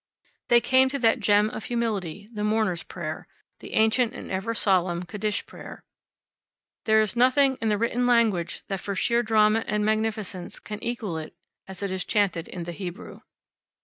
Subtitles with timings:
[0.47, 3.27] They came to that gem of humility, the mourners' prayer;
[3.59, 5.83] the ancient and ever solemn Kaddish prayer.
[6.85, 11.19] There is nothing in the written language that, for sheer drama and magnificence, can equal
[11.19, 11.35] it
[11.67, 13.19] as it is chanted in the Hebrew.